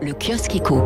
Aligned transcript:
Le 0.00 0.12
kiosque 0.12 0.54
éco. 0.54 0.82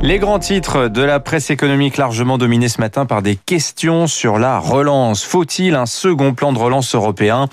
Les 0.00 0.18
grands 0.18 0.38
titres 0.38 0.88
de 0.88 1.02
la 1.02 1.18
presse 1.18 1.50
économique 1.50 1.96
largement 1.96 2.38
dominés 2.38 2.68
ce 2.68 2.80
matin 2.80 3.04
par 3.04 3.20
des 3.20 3.34
questions 3.34 4.06
sur 4.06 4.38
la 4.38 4.58
relance. 4.58 5.24
Faut-il 5.24 5.74
un 5.74 5.86
second 5.86 6.34
plan 6.34 6.52
de 6.52 6.58
relance 6.58 6.94
européen 6.94 7.48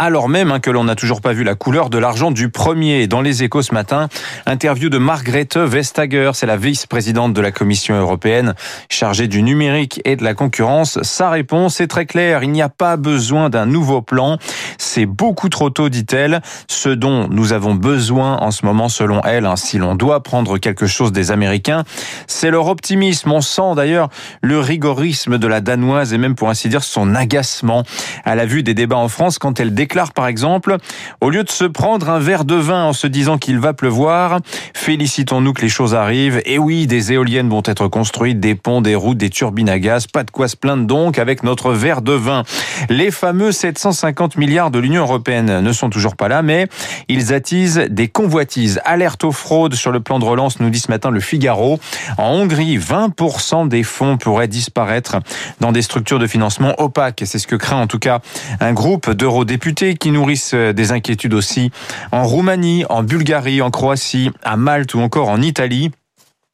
alors 0.00 0.30
même 0.30 0.50
hein, 0.50 0.60
que 0.60 0.70
l'on 0.70 0.84
n'a 0.84 0.94
toujours 0.94 1.20
pas 1.20 1.34
vu 1.34 1.44
la 1.44 1.54
couleur 1.54 1.90
de 1.90 1.98
l'argent 1.98 2.30
du 2.30 2.48
premier. 2.48 3.06
Dans 3.06 3.20
les 3.20 3.42
échos 3.42 3.60
ce 3.60 3.74
matin, 3.74 4.08
interview 4.46 4.88
de 4.88 4.96
Margrethe 4.96 5.58
Vestager, 5.58 6.30
c'est 6.32 6.46
la 6.46 6.56
vice-présidente 6.56 7.34
de 7.34 7.40
la 7.42 7.52
Commission 7.52 7.94
européenne 7.96 8.54
chargée 8.88 9.28
du 9.28 9.42
numérique 9.42 10.00
et 10.06 10.16
de 10.16 10.24
la 10.24 10.32
concurrence. 10.32 10.98
Sa 11.02 11.28
réponse 11.28 11.82
est 11.82 11.86
très 11.86 12.06
claire, 12.06 12.42
il 12.42 12.50
n'y 12.50 12.62
a 12.62 12.70
pas 12.70 12.96
besoin 12.96 13.50
d'un 13.50 13.66
nouveau 13.66 14.00
plan, 14.00 14.38
c'est 14.78 15.04
beaucoup 15.04 15.50
trop 15.50 15.68
tôt, 15.68 15.90
dit-elle. 15.90 16.40
Ce 16.66 16.88
dont 16.88 17.28
nous 17.28 17.52
avons 17.52 17.74
besoin 17.74 18.38
en 18.38 18.52
ce 18.52 18.64
moment, 18.64 18.88
selon 18.88 19.20
elle, 19.24 19.44
hein, 19.44 19.56
si 19.56 19.76
l'on 19.76 19.96
doit 19.96 20.22
prendre 20.22 20.56
quelque 20.56 20.86
chose 20.86 21.12
des 21.12 21.30
Américains, 21.30 21.84
c'est 22.26 22.50
leur 22.50 22.68
optimisme. 22.68 23.32
On 23.32 23.42
sent 23.42 23.74
d'ailleurs 23.76 24.08
le 24.40 24.60
rigorisme 24.60 25.36
de 25.36 25.46
la 25.46 25.60
Danoise 25.60 26.14
et 26.14 26.18
même 26.18 26.36
pour 26.36 26.48
ainsi 26.48 26.70
dire 26.70 26.84
son 26.84 27.14
agacement 27.14 27.82
à 28.24 28.34
la 28.34 28.46
vue 28.46 28.62
des 28.62 28.72
débats 28.72 28.96
en 28.96 29.08
France 29.08 29.38
quand 29.38 29.60
elle 29.60 29.74
déclare 29.74 29.89
déclare 29.90 30.12
par 30.12 30.28
exemple, 30.28 30.76
au 31.20 31.30
lieu 31.30 31.42
de 31.42 31.50
se 31.50 31.64
prendre 31.64 32.10
un 32.10 32.20
verre 32.20 32.44
de 32.44 32.54
vin 32.54 32.84
en 32.84 32.92
se 32.92 33.08
disant 33.08 33.38
qu'il 33.38 33.58
va 33.58 33.72
pleuvoir, 33.72 34.38
félicitons-nous 34.72 35.52
que 35.52 35.62
les 35.62 35.68
choses 35.68 35.96
arrivent. 35.96 36.40
Et 36.44 36.58
oui, 36.58 36.86
des 36.86 37.12
éoliennes 37.12 37.48
vont 37.48 37.62
être 37.64 37.88
construites, 37.88 38.38
des 38.38 38.54
ponts, 38.54 38.82
des 38.82 38.94
routes, 38.94 39.18
des 39.18 39.30
turbines 39.30 39.68
à 39.68 39.80
gaz. 39.80 40.06
Pas 40.06 40.22
de 40.22 40.30
quoi 40.30 40.46
se 40.46 40.56
plaindre 40.56 40.86
donc 40.86 41.18
avec 41.18 41.42
notre 41.42 41.72
verre 41.72 42.02
de 42.02 42.12
vin. 42.12 42.44
Les 42.88 43.10
fameux 43.10 43.50
750 43.50 44.36
milliards 44.36 44.70
de 44.70 44.78
l'Union 44.78 45.02
européenne 45.02 45.60
ne 45.60 45.72
sont 45.72 45.90
toujours 45.90 46.14
pas 46.14 46.28
là, 46.28 46.42
mais 46.42 46.68
ils 47.08 47.34
attisent 47.34 47.84
des 47.90 48.06
convoitises. 48.06 48.80
Alerte 48.84 49.24
aux 49.24 49.32
fraudes 49.32 49.74
sur 49.74 49.90
le 49.90 49.98
plan 49.98 50.20
de 50.20 50.24
relance, 50.24 50.60
nous 50.60 50.70
dit 50.70 50.78
ce 50.78 50.90
matin 50.90 51.10
le 51.10 51.20
Figaro. 51.20 51.80
En 52.16 52.28
Hongrie, 52.34 52.78
20% 52.78 53.66
des 53.66 53.82
fonds 53.82 54.18
pourraient 54.18 54.46
disparaître 54.46 55.16
dans 55.58 55.72
des 55.72 55.82
structures 55.82 56.20
de 56.20 56.28
financement 56.28 56.80
opaques. 56.80 57.22
C'est 57.24 57.40
ce 57.40 57.48
que 57.48 57.56
craint 57.56 57.80
en 57.80 57.88
tout 57.88 57.98
cas 57.98 58.20
un 58.60 58.72
groupe 58.72 59.10
d'eurodéputés 59.10 59.79
qui 59.80 60.10
nourrissent 60.10 60.52
euh, 60.54 60.72
des 60.72 60.92
inquiétudes 60.92 61.34
aussi 61.34 61.70
en 62.12 62.24
Roumanie, 62.24 62.84
en 62.88 63.02
Bulgarie, 63.02 63.62
en 63.62 63.70
Croatie, 63.70 64.30
à 64.42 64.56
Malte 64.56 64.94
ou 64.94 65.00
encore 65.00 65.28
en 65.28 65.40
Italie. 65.40 65.90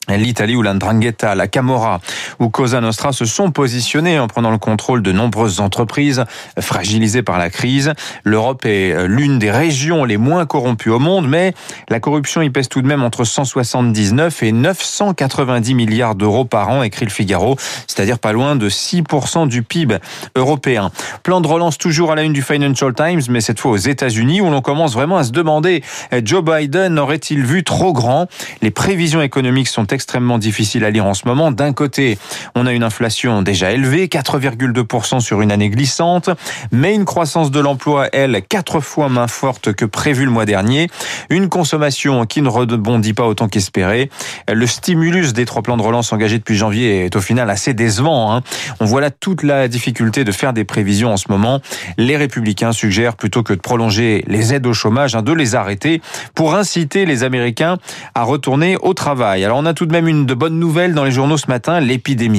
L'Italie 0.08 0.54
ou 0.54 0.62
l'Andrangheta, 0.62 1.34
la 1.34 1.48
Camorra 1.48 2.00
ou 2.40 2.48
Cosa 2.48 2.80
Nostra 2.80 3.12
se 3.12 3.24
sont 3.24 3.50
positionnés 3.50 4.18
en 4.18 4.26
prenant 4.26 4.50
le 4.50 4.58
contrôle 4.58 5.02
de 5.02 5.12
nombreuses 5.12 5.60
entreprises 5.60 6.24
fragilisées 6.60 7.22
par 7.22 7.38
la 7.38 7.50
crise. 7.50 7.92
L'Europe 8.24 8.64
est 8.64 8.92
euh, 8.92 9.06
l'une 9.06 9.38
des 9.38 9.50
régions 9.50 10.04
les 10.04 10.16
moins 10.16 10.46
corrompues 10.46 10.90
au 10.90 10.98
monde, 10.98 11.28
mais 11.28 11.54
la 11.88 12.00
corruption 12.00 12.42
y 12.42 12.50
pèse 12.50 12.68
tout 12.68 12.82
de 12.82 12.86
même 12.86 13.02
entre 13.02 13.24
179 13.24 14.42
et 14.42 14.52
990 14.52 15.74
milliards 15.74 16.14
d'euros 16.14 16.44
par 16.44 16.68
an, 16.68 16.82
écrit 16.82 17.04
le 17.04 17.10
Figaro, 17.10 17.56
c'est-à-dire 17.86 18.18
pas 18.18 18.32
loin 18.32 18.56
de 18.56 18.68
6% 18.68 19.48
du 19.48 19.62
PIB 19.62 19.98
européen. 20.34 20.90
Plan 21.22 21.40
de 21.40 21.46
relance 21.46 21.78
toujours 21.78 22.12
à 22.12 22.14
la 22.14 22.22
une 22.22 22.32
du 22.32 22.42
Financial 22.42 22.92
Times, 22.94 23.22
mais 23.28 23.40
cette 23.40 23.60
fois 23.60 23.72
aux 23.72 23.76
États-Unis, 23.76 24.40
où 24.40 24.50
l'on 24.50 24.62
commence 24.62 24.94
vraiment 24.94 25.16
à 25.18 25.24
se 25.24 25.32
demander, 25.32 25.82
Joe 26.24 26.42
Biden 26.44 26.98
aurait-il 26.98 27.44
vu 27.44 27.64
trop 27.64 27.92
grand? 27.92 28.26
Les 28.62 28.70
prévisions 28.70 29.22
économiques 29.22 29.68
sont 29.68 29.86
extrêmement 29.86 30.38
difficile 30.38 30.84
à 30.84 30.90
lire 30.90 31.06
en 31.06 31.14
ce 31.14 31.26
moment. 31.26 31.50
D'un 31.50 31.72
côté, 31.72 32.18
on 32.54 32.66
a 32.66 32.72
une 32.72 32.82
inflation 32.82 33.42
déjà 33.42 33.72
élevée, 33.72 34.06
4,2% 34.06 35.20
sur 35.20 35.40
une 35.40 35.52
année 35.52 35.70
glissante, 35.70 36.30
mais 36.72 36.94
une 36.94 37.04
croissance 37.04 37.50
de 37.50 37.60
l'emploi, 37.60 38.08
elle, 38.12 38.42
quatre 38.42 38.80
fois 38.80 39.08
moins 39.08 39.28
forte 39.28 39.72
que 39.72 39.84
prévu 39.84 40.24
le 40.24 40.30
mois 40.30 40.46
dernier. 40.46 40.88
Une 41.30 41.48
consommation 41.48 42.26
qui 42.26 42.42
ne 42.42 42.48
rebondit 42.48 43.12
pas 43.12 43.26
autant 43.26 43.48
qu'espéré. 43.48 44.10
Le 44.50 44.66
stimulus 44.66 45.32
des 45.32 45.44
trois 45.44 45.62
plans 45.62 45.76
de 45.76 45.82
relance 45.82 46.12
engagés 46.12 46.38
depuis 46.38 46.56
janvier 46.56 47.06
est 47.06 47.16
au 47.16 47.20
final 47.20 47.50
assez 47.50 47.74
décevant. 47.74 48.34
Hein. 48.34 48.42
On 48.80 48.84
voit 48.84 49.00
là 49.00 49.10
toute 49.10 49.42
la 49.42 49.68
difficulté 49.68 50.24
de 50.24 50.32
faire 50.32 50.52
des 50.52 50.64
prévisions 50.64 51.12
en 51.12 51.16
ce 51.16 51.26
moment. 51.28 51.60
Les 51.98 52.16
républicains 52.16 52.72
suggèrent 52.72 53.16
plutôt 53.16 53.42
que 53.42 53.52
de 53.52 53.60
prolonger 53.60 54.24
les 54.26 54.54
aides 54.54 54.66
au 54.66 54.72
chômage, 54.72 55.14
hein, 55.14 55.22
de 55.22 55.32
les 55.32 55.54
arrêter 55.54 56.00
pour 56.34 56.54
inciter 56.54 57.06
les 57.06 57.22
Américains 57.22 57.78
à 58.14 58.22
retourner 58.22 58.76
au 58.80 58.94
travail. 58.94 59.44
Alors 59.44 59.58
on 59.58 59.66
a 59.66 59.74
tout 59.74 59.86
de 59.86 59.92
même 59.92 60.08
une 60.08 60.26
de 60.26 60.34
bonnes 60.34 60.58
nouvelles 60.58 60.94
dans 60.94 61.04
les 61.04 61.10
journaux 61.10 61.36
ce 61.36 61.48
matin. 61.48 61.80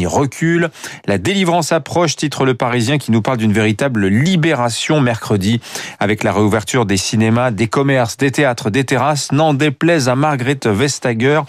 Recule. 0.05 0.69
La 1.05 1.17
délivrance 1.17 1.71
approche, 1.71 2.15
titre 2.15 2.45
le 2.45 2.53
Parisien 2.55 2.97
qui 2.97 3.11
nous 3.11 3.21
parle 3.21 3.37
d'une 3.37 3.53
véritable 3.53 4.07
libération 4.07 5.01
mercredi 5.01 5.61
avec 5.99 6.23
la 6.23 6.33
réouverture 6.33 6.85
des 6.85 6.97
cinémas, 6.97 7.51
des 7.51 7.67
commerces, 7.67 8.17
des 8.17 8.31
théâtres, 8.31 8.69
des 8.69 8.83
terrasses. 8.83 9.31
N'en 9.31 9.53
déplaise 9.53 10.09
à 10.09 10.15
Margrethe 10.15 10.67
Vestager. 10.67 11.41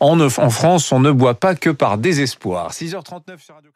En, 0.00 0.20
en 0.20 0.50
France, 0.50 0.92
on 0.92 1.00
ne 1.00 1.10
boit 1.10 1.34
pas 1.34 1.54
que 1.54 1.70
par 1.70 1.98
désespoir. 1.98 2.72
6h39 2.72 3.38
sur 3.38 3.54
Radio 3.54 3.74